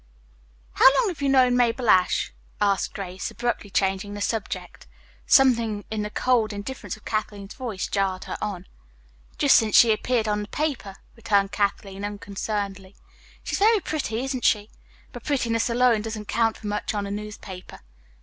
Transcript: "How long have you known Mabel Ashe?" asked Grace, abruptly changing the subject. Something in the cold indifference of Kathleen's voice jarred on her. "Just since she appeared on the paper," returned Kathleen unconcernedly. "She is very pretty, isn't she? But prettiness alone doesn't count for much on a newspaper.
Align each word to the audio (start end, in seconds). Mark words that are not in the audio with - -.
"How 0.71 0.85
long 0.95 1.09
have 1.09 1.21
you 1.21 1.29
known 1.29 1.55
Mabel 1.55 1.87
Ashe?" 1.87 2.33
asked 2.59 2.95
Grace, 2.95 3.29
abruptly 3.29 3.69
changing 3.69 4.15
the 4.15 4.19
subject. 4.19 4.87
Something 5.27 5.85
in 5.91 6.01
the 6.01 6.09
cold 6.09 6.53
indifference 6.53 6.97
of 6.97 7.05
Kathleen's 7.05 7.53
voice 7.53 7.85
jarred 7.87 8.25
on 8.41 8.63
her. 8.63 8.67
"Just 9.37 9.55
since 9.55 9.77
she 9.77 9.91
appeared 9.91 10.27
on 10.27 10.41
the 10.41 10.47
paper," 10.47 10.95
returned 11.15 11.51
Kathleen 11.51 12.03
unconcernedly. 12.03 12.95
"She 13.43 13.53
is 13.53 13.59
very 13.59 13.79
pretty, 13.79 14.23
isn't 14.23 14.43
she? 14.43 14.71
But 15.11 15.23
prettiness 15.23 15.69
alone 15.69 16.01
doesn't 16.01 16.25
count 16.27 16.57
for 16.57 16.65
much 16.65 16.95
on 16.95 17.05
a 17.05 17.11
newspaper. 17.11 17.81